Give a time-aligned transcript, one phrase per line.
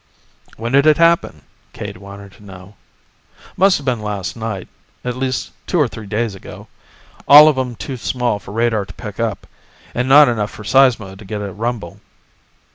[0.57, 1.43] "When did it happen?"
[1.73, 2.73] Cade wanted to know.
[3.55, 4.67] "Must have been last night,
[5.05, 6.67] at least two or three days ago.
[7.27, 9.45] All of 'em too small for Radar to pick up,
[9.93, 11.99] and not enough for Seismo to get a rumble."